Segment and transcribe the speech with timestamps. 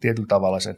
[0.00, 0.76] tietyllä tavalla sen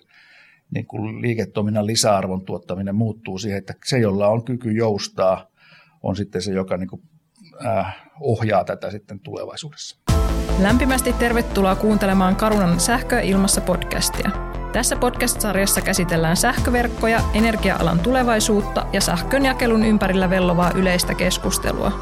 [0.75, 5.47] niin kuin liiketoiminnan lisäarvon tuottaminen muuttuu siihen, että se, jolla on kyky joustaa,
[6.03, 7.03] on sitten se, joka niin kuin,
[7.67, 9.97] äh, ohjaa tätä sitten tulevaisuudessa.
[10.63, 14.31] Lämpimästi tervetuloa kuuntelemaan Karunan sähkö ilmassa podcastia.
[14.73, 21.93] Tässä podcast-sarjassa käsitellään sähköverkkoja, energia-alan tulevaisuutta ja sähkönjakelun ympärillä vellovaa yleistä keskustelua.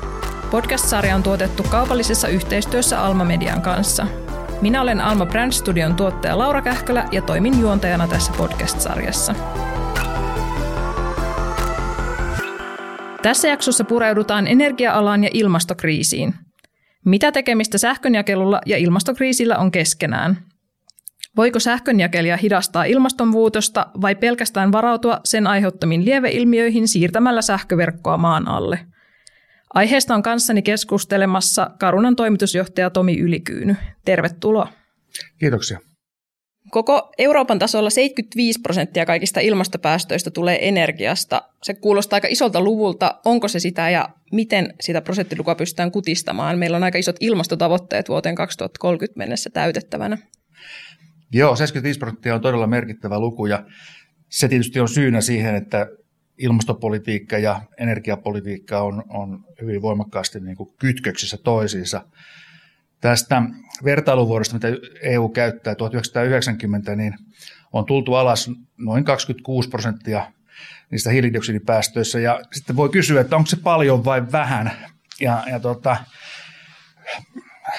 [0.50, 4.06] Podcast-sarja on tuotettu kaupallisessa yhteistyössä Alma Median kanssa.
[4.60, 9.34] Minä olen Alma Brand Studion tuottaja Laura Kähkölä ja toimin juontajana tässä podcast-sarjassa.
[13.22, 16.34] Tässä jaksossa pureudutaan energia-alaan ja ilmastokriisiin.
[17.04, 20.38] Mitä tekemistä sähkönjakelulla ja ilmastokriisillä on keskenään?
[21.36, 28.78] Voiko sähkönjakelija hidastaa ilmastonmuutosta vai pelkästään varautua sen aiheuttamiin lieveilmiöihin siirtämällä sähköverkkoa maan alle?
[29.74, 33.76] Aiheesta on kanssani keskustelemassa Karunan toimitusjohtaja Tomi Ylikyyny.
[34.04, 34.68] Tervetuloa.
[35.38, 35.78] Kiitoksia.
[36.70, 41.42] Koko Euroopan tasolla 75 prosenttia kaikista ilmastopäästöistä tulee energiasta.
[41.62, 43.20] Se kuulostaa aika isolta luvulta.
[43.24, 46.58] Onko se sitä ja miten sitä prosenttilukua pystytään kutistamaan?
[46.58, 50.18] Meillä on aika isot ilmastotavoitteet vuoteen 2030 mennessä täytettävänä.
[51.32, 53.64] Joo, 75 prosenttia on todella merkittävä luku ja
[54.28, 55.86] se tietysti on syynä siihen, että
[56.38, 62.04] ilmastopolitiikka ja energiapolitiikka on, on hyvin voimakkaasti niin kuin kytköksissä toisiinsa.
[63.00, 63.42] Tästä
[63.84, 64.68] vertailuvuodesta, mitä
[65.02, 67.14] EU käyttää 1990, niin
[67.72, 70.32] on tultu alas noin 26 prosenttia
[70.90, 72.18] niistä hiilidioksidipäästöissä.
[72.20, 74.72] Ja sitten voi kysyä, että onko se paljon vai vähän.
[75.20, 75.96] Ja, ja tota,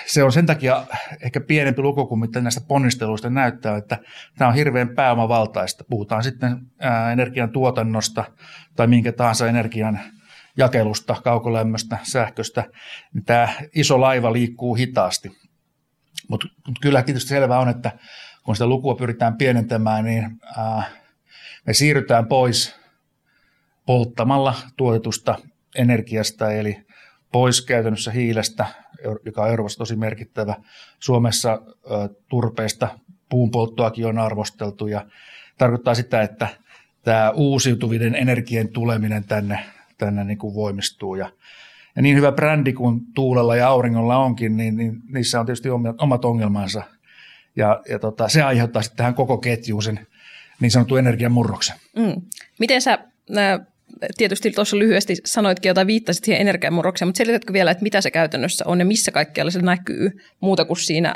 [0.05, 0.85] se on sen takia
[1.21, 3.97] ehkä pienempi luku kuin mitä näistä ponnisteluista näyttää, että
[4.37, 5.83] tämä on hirveän pääomavaltaista.
[5.89, 6.57] Puhutaan sitten
[7.11, 8.23] energian tuotannosta
[8.75, 9.99] tai minkä tahansa energian
[10.57, 12.63] jakelusta, kaukolämmöstä, sähköstä,
[13.25, 15.31] tämä iso laiva liikkuu hitaasti.
[16.29, 17.91] Mutta mut kyllä tietysti selvää on, että
[18.43, 20.39] kun sitä lukua pyritään pienentämään, niin
[21.65, 22.75] me siirrytään pois
[23.85, 25.35] polttamalla tuotetusta
[25.75, 26.85] energiasta, eli
[27.31, 28.65] pois käytännössä hiilestä,
[29.25, 30.55] joka on Euroopassa tosi merkittävä.
[30.99, 31.61] Suomessa
[32.29, 35.05] turpeesta puunpolttoakin on arvosteltu ja
[35.57, 36.47] tarkoittaa sitä, että
[37.03, 39.59] tämä uusiutuvien energian tuleminen tänne
[39.99, 41.15] tänne niin kuin voimistuu.
[41.15, 41.31] Ja,
[41.95, 45.69] ja niin hyvä brändi kuin tuulella ja auringolla onkin, niin, niin niissä on tietysti
[46.01, 46.83] omat ongelmansa.
[47.55, 50.07] Ja, ja tota, se aiheuttaa sitten tähän koko ketjuun sen
[50.59, 51.75] niin sanotun energiamurroksen.
[51.95, 52.21] Mm.
[52.59, 52.99] Miten sä,
[54.17, 58.65] tietysti tuossa lyhyesti sanoitkin jotain, viittasit siihen energiamurrokseen, mutta selitätkö vielä, että mitä se käytännössä
[58.67, 61.15] on ja missä kaikkialla se näkyy muuta kuin siinä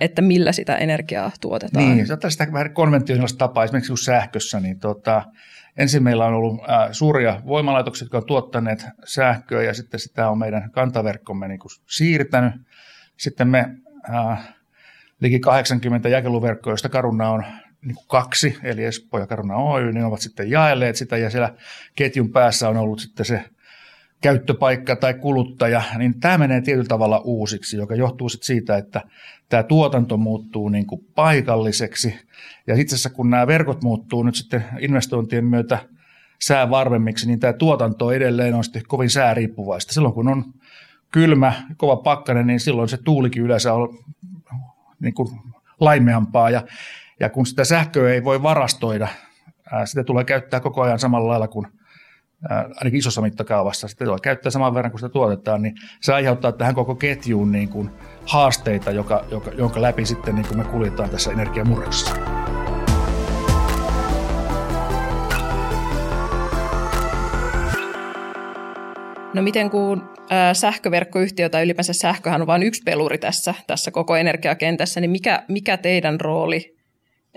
[0.00, 1.96] että millä sitä energiaa tuotetaan.
[1.96, 5.22] Niin, sitä vähän konventionaalista tapaa, esimerkiksi sähkössä, niin tota,
[5.76, 6.60] Ensin meillä on ollut
[6.92, 12.52] suuria voimalaitoksia, jotka on tuottaneet sähköä ja sitten sitä on meidän kantaverkkomme niin siirtänyt.
[13.16, 13.68] Sitten me
[14.14, 14.54] äh,
[15.20, 17.44] liki 80 jakeluverkkoa, joista Karuna on
[17.84, 21.54] niin kaksi, eli Espoo ja Karuna Oy, niin ovat sitten jaelleet sitä ja siellä
[21.94, 23.44] ketjun päässä on ollut sitten se
[24.20, 29.00] käyttöpaikka tai kuluttaja, niin tämä menee tietyllä tavalla uusiksi, joka johtuu sitten siitä, että
[29.48, 32.14] tämä tuotanto muuttuu niin kuin paikalliseksi.
[32.66, 35.78] Ja itse asiassa kun nämä verkot muuttuu nyt sitten investointien myötä
[36.42, 39.92] sää varmemmiksi, niin tämä tuotanto edelleen on sitten kovin sääriippuvaista.
[39.92, 40.44] Silloin kun on
[41.12, 43.98] kylmä, kova pakkanen, niin silloin se tuulikin yleensä on
[45.00, 45.28] niin kuin
[45.80, 46.50] laimeampaa.
[46.50, 46.62] Ja,
[47.20, 49.08] ja kun sitä sähköä ei voi varastoida,
[49.84, 51.66] sitä tulee käyttää koko ajan samalla lailla kuin
[52.50, 56.74] ainakin isossa mittakaavassa, sitten tulee käyttää saman verran kuin sitä tuotetaan, niin se aiheuttaa tähän
[56.74, 57.90] koko ketjuun niin kuin
[58.26, 62.14] haasteita, joka, joka, jonka läpi sitten niin kuin me kuljetaan tässä energiamurroksessa.
[69.34, 70.08] No miten kun
[70.52, 75.76] sähköverkkoyhtiö tai ylipäänsä sähköhän on vain yksi peluri tässä, tässä koko energiakentässä, niin mikä, mikä
[75.76, 76.75] teidän rooli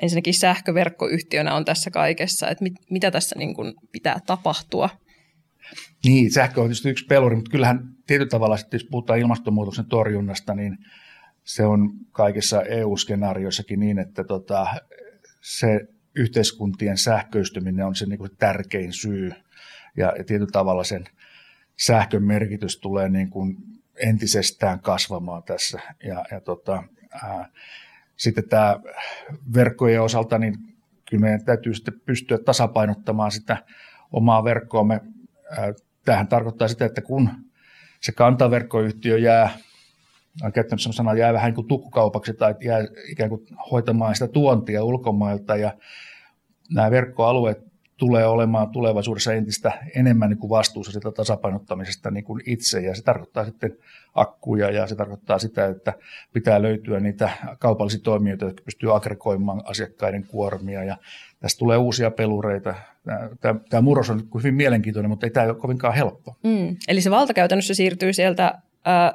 [0.02, 4.90] ensinnäkin sähköverkkoyhtiönä on tässä kaikessa, että mit, mitä tässä niin kuin pitää tapahtua?
[6.06, 10.78] Niin, sähkö on tietysti yksi peluri, mutta kyllähän tietyllä tavalla, jos puhutaan ilmastonmuutoksen torjunnasta, niin
[11.44, 14.68] se on kaikissa EU-skenaarioissakin niin, että tota,
[15.42, 19.32] se yhteiskuntien sähköistyminen on se niin kuin tärkein syy.
[19.98, 21.06] Ja, ja tietyllä tavalla sen
[21.80, 23.58] sähkön merkitys tulee niin kuin
[23.96, 25.80] entisestään kasvamaan tässä.
[26.04, 27.50] Ja, ja tota, ää,
[28.20, 28.80] sitten tämä
[29.54, 30.54] verkkojen osalta, niin
[31.10, 33.58] kyllä meidän täytyy sitten pystyä tasapainottamaan sitä
[34.12, 35.02] omaa verkkoamme.
[36.06, 37.30] Tähän tarkoittaa sitä, että kun
[38.02, 39.50] se kantaverkkoyhtiö jää,
[40.44, 42.80] on käyttänyt sanaa, jää vähän niin kuin tukkukaupaksi tai jää
[43.12, 45.74] ikään kuin hoitamaan sitä tuontia ulkomailta ja
[46.74, 47.69] nämä verkkoalueet
[48.00, 52.82] tulee olemaan tulevaisuudessa entistä enemmän niin kuin vastuussa sitä tasapainottamisesta niin kuin itse.
[52.82, 53.78] Ja se tarkoittaa sitten
[54.16, 55.94] akkuja ja se tarkoittaa sitä, että
[56.34, 57.30] pitää löytyä niitä
[57.60, 60.84] kaupallisia toimijoita, jotka pystyy aggregoimaan asiakkaiden kuormia.
[60.84, 60.98] Ja
[61.40, 62.76] tästä tulee uusia pelureita.
[63.42, 66.36] Tämä, tämä murros on hyvin mielenkiintoinen, mutta ei tämä ole kovinkaan helppo.
[66.44, 66.76] Mm.
[66.88, 69.14] Eli se valtakäytännössä siirtyy sieltä ää,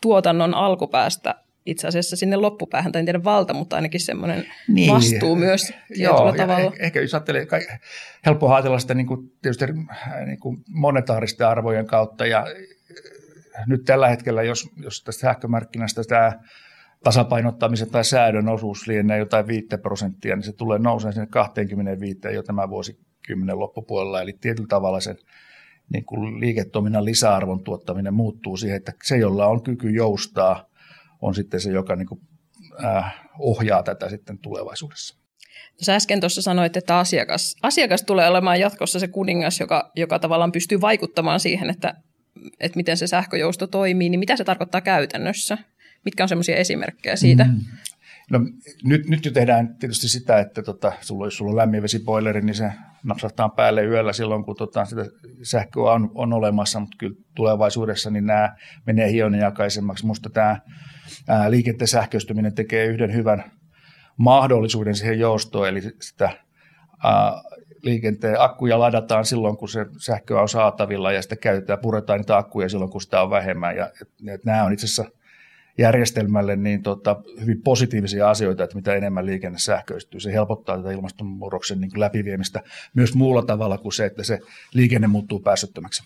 [0.00, 1.34] tuotannon alkupäästä
[1.66, 4.92] itse asiassa sinne loppupäähän, tai en tiedä valta, mutta ainakin semmoinen niin.
[4.92, 6.72] vastuu myös Joo, tavalla.
[6.72, 7.46] Ehkä, ehkä jos ajattelee,
[8.26, 9.64] helppo ajatella sitä niin kuin, tietysti
[10.26, 12.46] niin kuin monetaaristen arvojen kautta, ja
[13.66, 16.32] nyt tällä hetkellä, jos, jos tästä sähkömarkkinasta tämä
[17.04, 22.42] tasapainottamisen tai säädön osuus lienee jotain 5 prosenttia, niin se tulee nousemaan sinne 25 jo
[22.42, 25.16] tämä vuosikymmenen loppupuolella, eli tietyllä tavalla sen
[25.92, 30.68] niin kuin liiketoiminnan lisäarvon tuottaminen muuttuu siihen, että se, jolla on kyky joustaa,
[31.26, 32.20] on sitten se, joka niin kuin,
[32.84, 35.16] äh, ohjaa tätä sitten tulevaisuudessa.
[35.82, 40.52] Sä äsken tuossa sanoit, että asiakas, asiakas tulee olemaan jatkossa se kuningas, joka, joka tavallaan
[40.52, 41.94] pystyy vaikuttamaan siihen, että,
[42.60, 45.58] että miten se sähköjousto toimii, niin mitä se tarkoittaa käytännössä?
[46.04, 47.44] Mitkä on semmoisia esimerkkejä siitä?
[47.44, 47.60] Mm.
[48.30, 48.40] No,
[48.84, 52.70] nyt, nyt jo tehdään tietysti sitä, että tota, sulla, jos sulla on lämminvesipoileri, niin se
[53.06, 55.04] napsahtaa päälle yöllä silloin, kun tota, sitä
[55.42, 58.56] sähköä on, on olemassa, mutta kyllä tulevaisuudessa niin nämä
[58.86, 60.04] menee hionijakaisemmaksi.
[60.04, 60.60] Minusta tämä
[61.28, 63.44] ää, liikenteen sähköistyminen tekee yhden hyvän
[64.16, 66.30] mahdollisuuden siihen joustoon, eli sitä
[67.04, 67.32] ää,
[67.82, 72.68] liikenteen akkuja ladataan silloin, kun se sähköä on saatavilla ja sitä käytetään, puretaan niitä akkuja
[72.68, 73.76] silloin, kun sitä on vähemmän.
[73.76, 75.04] Ja, et, et nämä on itse asiassa
[75.78, 80.20] järjestelmälle niin tota, hyvin positiivisia asioita, että mitä enemmän liikenne sähköistyy.
[80.20, 82.62] Se helpottaa tätä ilmastonmuutoksen niin läpiviemistä
[82.94, 84.38] myös muulla tavalla kuin se, että se
[84.74, 86.02] liikenne muuttuu päästöttömäksi.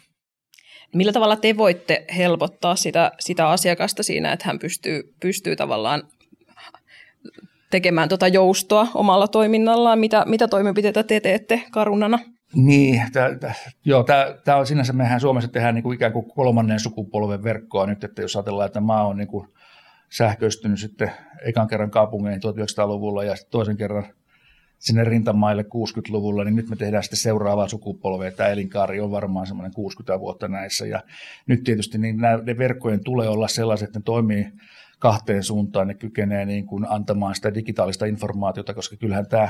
[0.95, 6.03] Millä tavalla te voitte helpottaa sitä, sitä asiakasta siinä, että hän pystyy, pystyy tavallaan
[7.71, 9.99] tekemään tuota joustoa omalla toiminnallaan?
[9.99, 12.19] Mitä, mitä toimenpiteitä te teette Karunana?
[12.55, 13.03] Niin,
[13.85, 14.05] joo,
[14.45, 18.23] tämä on sinänsä, mehän Suomessa tehdään niin kuin ikään kuin kolmannen sukupolven verkkoa nyt, että
[18.23, 19.49] jos ajatellaan, että maa on niin kuin
[20.09, 21.11] sähköistynyt sitten
[21.43, 24.07] ekan kerran kaupungeihin 1900-luvulla ja toisen kerran
[24.79, 28.33] sinne rintamaille 60-luvulla, niin nyt me tehdään sitten seuraavaa sukupolvea.
[28.33, 30.87] Tämä elinkaari on varmaan semmoinen 60 vuotta näissä.
[30.87, 31.03] Ja
[31.47, 34.53] nyt tietysti niin ne verkkojen tulee olla sellaiset, että ne toimii
[34.99, 35.89] kahteen suuntaan.
[35.89, 39.49] Ne kykenee niin kuin antamaan sitä digitaalista informaatiota, koska kyllähän tämä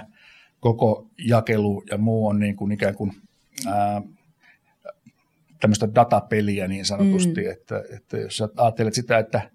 [0.61, 3.13] koko jakelu ja muu on niin kuin ikään kuin
[3.67, 4.03] ää,
[5.61, 7.41] tämmöistä datapeliä niin sanotusti.
[7.41, 7.51] Mm.
[7.51, 9.51] Että, että jos sä ajattelet sitä, että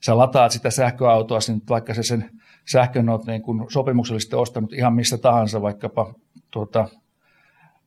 [0.00, 2.30] sä lataat sitä sähköautoa, niin vaikka se sen
[2.68, 6.14] sähkön olet niin kuin sopimuksellisesti ostanut ihan missä tahansa, vaikkapa
[6.50, 6.88] tuota,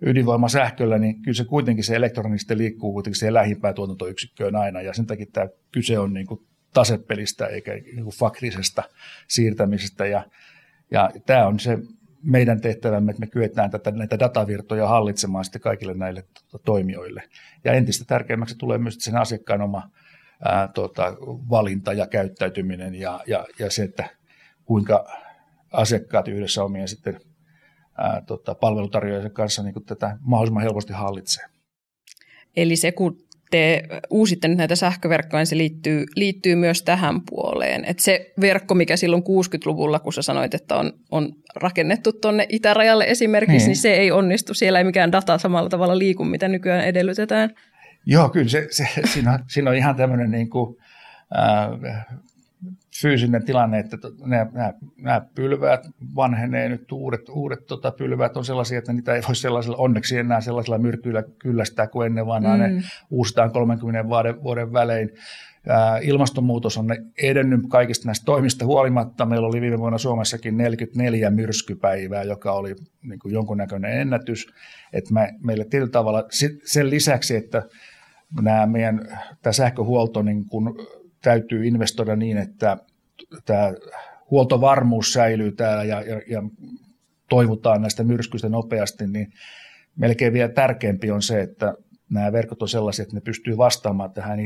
[0.01, 5.05] ydinvoimasähköllä, niin kyllä se kuitenkin se elektronisesti liikkuu kuitenkin siihen lähimpään tuotantoyksikköön aina, ja sen
[5.05, 6.41] takia tämä kyse on niin kuin
[6.73, 8.83] tasepelistä eikä niin kuin faktisesta
[9.27, 10.23] siirtämisestä, ja,
[10.91, 11.77] ja tämä on se
[12.23, 16.23] meidän tehtävämme, että me kyetään tätä, näitä datavirtoja hallitsemaan sitten kaikille näille
[16.65, 17.23] toimijoille.
[17.63, 19.89] Ja entistä tärkeämmäksi tulee myös sen asiakkaan oma
[20.45, 21.15] ää, tuota,
[21.49, 24.09] valinta ja käyttäytyminen ja, ja, ja se, että
[24.65, 25.05] kuinka
[25.71, 27.21] asiakkaat yhdessä omien sitten
[27.97, 31.45] ää, tota, palvelutarjoajien kanssa niin tätä mahdollisimman helposti hallitsee.
[32.55, 37.85] Eli se, kun te uusitte nyt näitä sähköverkkoja, niin se liittyy, liittyy myös tähän puoleen.
[37.85, 43.05] Että se verkko, mikä silloin 60-luvulla, kun sä sanoit, että on, on rakennettu tuonne itärajalle
[43.07, 43.67] esimerkiksi, niin.
[43.67, 44.53] niin se ei onnistu.
[44.53, 47.49] Siellä ei mikään data samalla tavalla liiku, mitä nykyään edellytetään.
[48.05, 50.77] Joo, kyllä se, se, siinä, on, siinä on ihan tämmöinen niin kuin,
[51.37, 52.05] äh,
[53.01, 58.93] fyysinen tilanne, että nämä, nämä, pylväät vanhenee nyt, uudet, uudet tota, pylväät on sellaisia, että
[58.93, 62.49] niitä ei voi sellaisella, onneksi enää sellaisella myrkyillä kyllästää kuin ennen, vaan mm.
[62.49, 65.09] ne uusitaan 30 vuoden, vuoden välein.
[65.67, 66.87] Ää, ilmastonmuutos on
[67.21, 69.25] edennyt kaikista näistä toimista huolimatta.
[69.25, 74.47] Meillä oli viime vuonna Suomessakin 44 myrskypäivää, joka oli niin kuin jonkunnäköinen ennätys.
[74.93, 76.23] että me, meille tietyllä tavalla
[76.63, 77.63] sen lisäksi, että
[78.41, 80.75] nämä meidän, tämä sähköhuolto niin kuin
[81.21, 82.77] täytyy investoida niin, että
[83.45, 83.73] tämä
[84.31, 86.43] huoltovarmuus säilyy täällä ja, ja, ja
[87.29, 89.33] toivotaan näistä myrskyistä nopeasti, niin
[89.95, 91.73] melkein vielä tärkeämpi on se, että
[92.09, 94.39] nämä verkot on sellaisia, että ne pystyy vastaamaan tähän,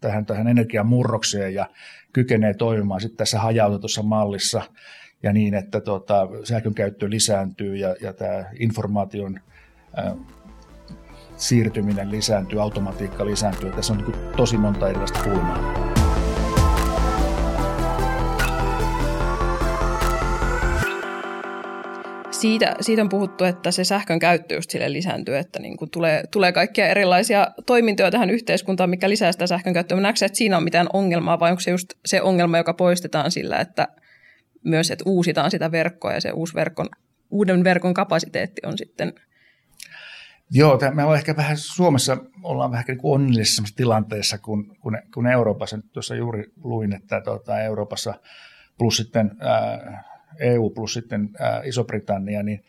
[0.00, 1.66] tähän, tähän energiamurrokseen ja
[2.12, 4.62] kykenee toimimaan sitten tässä hajautetussa mallissa
[5.22, 9.40] ja niin, että tuota, sähkön käyttö lisääntyy ja, ja tämä informaation
[11.48, 13.72] siirtyminen lisääntyy, automatiikka lisääntyy.
[13.72, 15.84] Tässä on niin tosi monta erilaista kulmaa.
[22.30, 26.24] Siitä, siitä on puhuttu, että se sähkön käyttö just sille lisääntyy, että niin kuin tulee,
[26.30, 30.00] tulee kaikkia erilaisia toimintoja tähän yhteiskuntaan, mikä lisää sitä sähkön käyttöä.
[30.00, 33.58] Näetkö että siinä on mitään ongelmaa vai onko se just se ongelma, joka poistetaan sillä,
[33.58, 33.88] että
[34.62, 36.88] myös että uusitaan sitä verkkoa ja se uusi verkon
[37.30, 39.12] uuden verkon kapasiteetti on sitten
[40.50, 45.76] Joo, me ollaan ehkä vähän Suomessa ollaan vähän niin onnellisessa tilanteessa kuin, kuin, kuin Euroopassa.
[45.76, 48.14] Nyt tuossa juuri luin, että tuota, Euroopassa
[48.78, 50.04] plus sitten ää,
[50.38, 52.64] EU plus sitten ää, Iso-Britannia, niin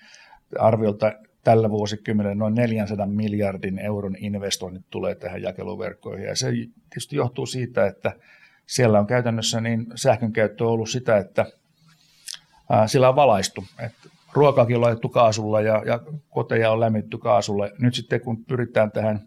[0.59, 1.13] arviolta
[1.43, 6.27] tällä vuosikymmenellä noin 400 miljardin euron investoinnit tulee tähän jakeluverkkoihin.
[6.27, 6.51] Ja se
[6.89, 8.11] tietysti johtuu siitä, että
[8.65, 11.45] siellä on käytännössä niin sähkön käyttö ollut sitä, että
[12.69, 13.63] ää, sillä on valaistu.
[13.79, 15.99] Että ruokaakin on laitettu kaasulla ja, ja
[16.29, 17.69] koteja on lämmitty kaasulla.
[17.79, 19.19] Nyt sitten kun pyritään tähän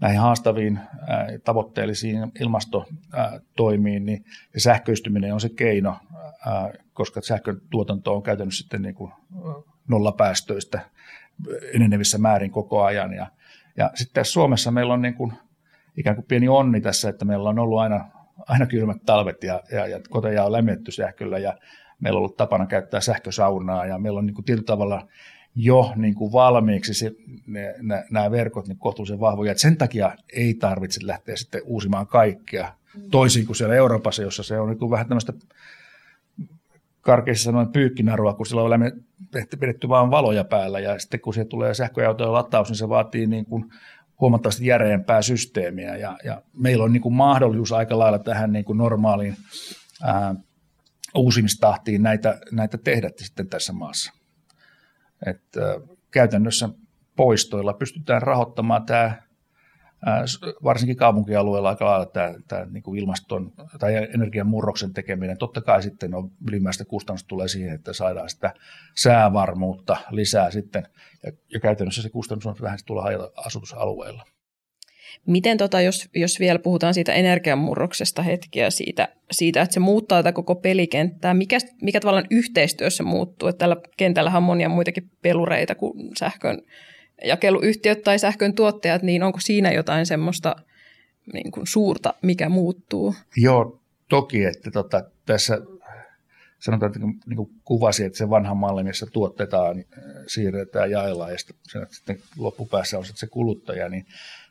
[0.00, 5.96] näihin haastaviin ää, tavoitteellisiin ilmastotoimiin, niin se sähköistyminen on se keino,
[6.46, 9.12] ää, koska sähkön tuotanto on käytännössä sitten niin kuin
[9.88, 10.80] nollapäästöistä
[11.74, 13.12] enenevissä määrin koko ajan.
[13.12, 13.26] Ja,
[13.76, 15.32] ja sitten tässä Suomessa meillä on niin kuin
[15.96, 18.04] ikään kuin pieni onni tässä, että meillä on ollut aina,
[18.48, 21.58] aina kylmät talvet ja, ja, ja koteja on lämmitetty sähköllä ja
[22.00, 25.08] meillä on ollut tapana käyttää sähkösaunaa ja meillä on niin kuin tietyllä tavalla
[25.54, 27.12] jo niin kuin valmiiksi se,
[27.46, 29.52] ne, ne, nämä verkot niin kohtuullisen vahvoja.
[29.52, 32.72] Et sen takia ei tarvitse lähteä sitten uusimaan kaikkea,
[33.10, 35.32] toisin kuin siellä Euroopassa, jossa se on niin kuin vähän tämmöistä
[37.00, 38.92] karkeasti sanoen pyykkinarua, kun sillä on
[39.60, 43.44] pidetty vain valoja päällä ja sitten kun se tulee sähköautojen lataus, niin se vaatii niin
[43.44, 43.64] kuin
[44.20, 48.78] huomattavasti järeämpää systeemiä ja, ja meillä on niin kuin mahdollisuus aika lailla tähän niin kuin
[48.78, 49.36] normaaliin
[50.02, 50.34] ää,
[51.14, 54.12] uusimistahtiin näitä, näitä tehdä sitten tässä maassa.
[55.26, 55.60] että
[56.10, 56.68] käytännössä
[57.16, 59.22] poistoilla pystytään rahoittamaan tämä
[60.64, 65.38] varsinkin kaupunkialueella aika lailla tämä, tämä niin ilmaston tai energian murroksen tekeminen.
[65.38, 68.54] Totta kai sitten on ylimääräistä kustannusta tulee siihen, että saadaan sitä
[68.96, 70.86] säävarmuutta lisää sitten.
[71.22, 73.04] Ja, ja käytännössä se kustannus on vähän tulla
[73.36, 74.24] asutusalueella.
[75.26, 80.32] Miten tota, jos, jos vielä puhutaan siitä energiamurroksesta hetkiä siitä, siitä, että se muuttaa tätä
[80.32, 83.48] koko pelikenttää, mikä, mikä tavallaan yhteistyössä muuttuu?
[83.48, 86.62] Että tällä kentällähän on monia muitakin pelureita kuin sähkön
[87.24, 90.56] jakeluyhtiöt tai sähkön tuottajat, niin onko siinä jotain semmoista
[91.32, 93.14] niin kuin suurta, mikä muuttuu?
[93.36, 95.60] Joo, toki, että tota, tässä
[96.58, 99.84] sanotaan, että niin kuin kuvasi, että se vanha malli, missä tuottetaan,
[100.26, 101.38] siirretään, jaellaan ja
[101.90, 104.06] sitten loppupäässä on sitten se kuluttaja, niin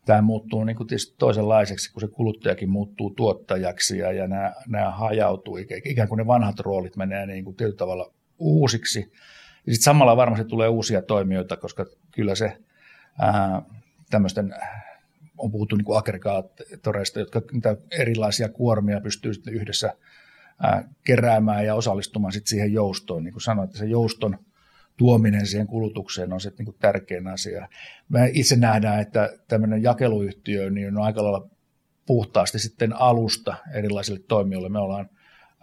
[0.07, 4.91] tämä muuttuu niin kuin tietysti toisenlaiseksi, kun se kuluttajakin muuttuu tuottajaksi ja, ja nämä, nämä
[4.91, 9.11] hajautuu, ikään kuin ne vanhat roolit menee niin kuin tietyllä tavalla uusiksi.
[9.65, 12.57] Ja sitten samalla varmasti tulee uusia toimijoita, koska kyllä se
[13.19, 13.61] ää,
[14.09, 14.55] tämmöisten,
[15.37, 17.41] on puhuttu niin aggregaattoreista, jotka
[17.99, 19.93] erilaisia kuormia pystyy sitten yhdessä
[20.63, 23.23] ää, keräämään ja osallistumaan sitten siihen joustoon.
[23.23, 24.39] Niin kuin sanoin, että se jouston
[24.97, 27.67] tuominen siihen kulutukseen on se niin kuin tärkein asia.
[28.09, 31.49] Me itse nähdään, että tämmöinen jakeluyhtiö niin on aika lailla
[32.05, 34.69] puhtaasti sitten alusta erilaisille toimijoille.
[34.69, 35.09] Me ollaan,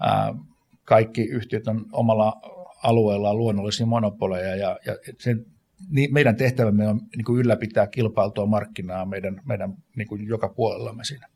[0.00, 0.34] ää,
[0.84, 2.40] kaikki yhtiöt on omalla
[2.82, 5.46] alueellaan luonnollisia monopoleja ja, ja sen,
[5.90, 11.04] niin meidän tehtävämme on niin kuin ylläpitää kilpailtua markkinaa meidän, meidän niin kuin joka puolellamme
[11.04, 11.28] siinä.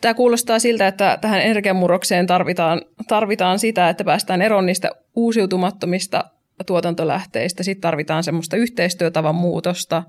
[0.00, 6.24] Tämä kuulostaa siltä, että tähän energiamurrokseen tarvitaan, tarvitaan sitä, että päästään eroon niistä uusiutumattomista
[6.66, 7.62] tuotantolähteistä.
[7.62, 10.02] Sitten tarvitaan semmoista yhteistyötavan muutosta.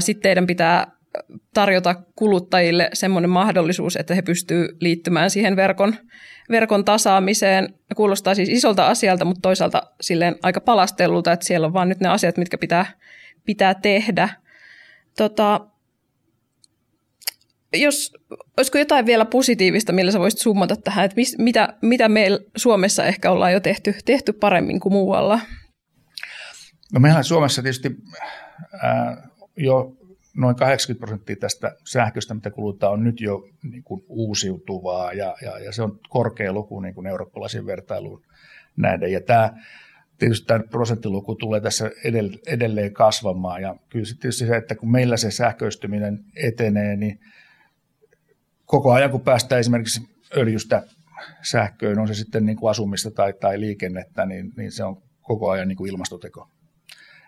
[0.00, 0.86] Sitten teidän pitää
[1.54, 5.94] tarjota kuluttajille semmoinen mahdollisuus, että he pystyvät liittymään siihen verkon,
[6.50, 7.74] verkon tasaamiseen.
[7.96, 12.08] Kuulostaa siis isolta asialta, mutta toisaalta silleen aika palastelulta, että siellä on vaan nyt ne
[12.08, 12.86] asiat, mitkä pitää,
[13.44, 14.28] pitää tehdä.
[15.16, 15.60] Tota,
[17.72, 18.12] jos,
[18.56, 23.04] olisiko jotain vielä positiivista, millä sä voisit summata tähän, että mis, mitä, mitä meillä Suomessa
[23.04, 25.40] ehkä ollaan jo tehty, tehty paremmin kuin muualla?
[26.92, 27.96] No meillä Suomessa tietysti
[28.82, 29.96] ää, jo
[30.36, 35.58] noin 80 prosenttia tästä sähköstä, mitä kulutetaan, on nyt jo niin kuin uusiutuvaa ja, ja,
[35.58, 38.22] ja se on korkea luku niin kuin eurooppalaisiin vertailuun
[38.76, 39.12] nähden.
[39.12, 39.52] Ja tämä,
[40.18, 41.90] tietysti tämä prosenttiluku tulee tässä
[42.46, 47.20] edelleen kasvamaan ja kyllä tietysti se, että kun meillä se sähköistyminen etenee, niin
[48.68, 50.82] koko ajan kun päästään esimerkiksi öljystä
[51.42, 55.50] sähköön, on se sitten niin kuin asumista tai, tai liikennettä, niin, niin se on koko
[55.50, 56.48] ajan niin kuin ilmastoteko.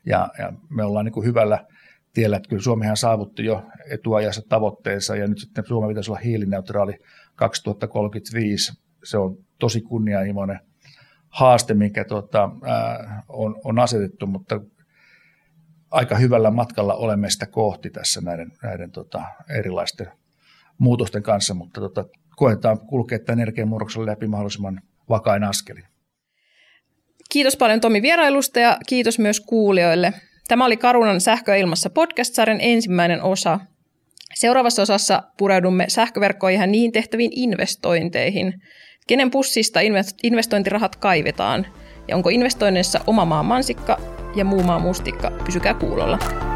[0.07, 1.67] Ja, ja me ollaan niin kuin hyvällä
[2.13, 6.99] tiellä, että kyllä Suomihan saavutti jo etuajassa tavoitteensa ja nyt sitten Suomi pitäisi olla hiilineutraali
[7.35, 8.73] 2035.
[9.05, 10.61] Se on tosi kunnianhimoinen
[11.29, 14.61] haaste, mikä tota, ää, on, on asetettu, mutta
[15.91, 19.23] aika hyvällä matkalla olemme sitä kohti tässä näiden, näiden tota,
[19.59, 20.13] erilaisten
[20.81, 22.05] muutosten kanssa, mutta tota,
[22.37, 25.85] koetaan kulkea tämän energiamurroksen läpi mahdollisimman vakain askelin.
[27.31, 30.13] Kiitos paljon Tomi vierailusta ja kiitos myös kuulijoille.
[30.49, 33.61] Tämä oli Karunan sähköilmassa podcast-sarjan ensimmäinen osa.
[34.35, 38.55] Seuraavassa osassa pureudumme sähköverkkoihin ja niin tehtäviin investointeihin.
[39.07, 39.81] Kenen pussista
[40.23, 41.67] investointirahat kaivetaan
[42.09, 44.01] Ja onko investoinneissa oma maa mansikka
[44.37, 45.31] ja muu maa mustikka?
[45.45, 46.50] Pysykää kuulolla.